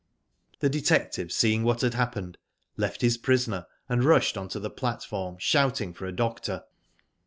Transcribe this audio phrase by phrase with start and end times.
[0.61, 2.39] The detective seeing what had happened,
[2.75, 6.63] left his prisoner and rushed on tp the platform shouting for a doctor.